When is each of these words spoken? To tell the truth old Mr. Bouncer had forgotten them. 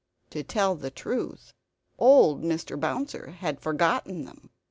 To 0.31 0.41
tell 0.41 0.73
the 0.73 0.89
truth 0.89 1.53
old 1.99 2.41
Mr. 2.41 2.75
Bouncer 2.75 3.33
had 3.33 3.61
forgotten 3.61 4.25
them. 4.25 4.49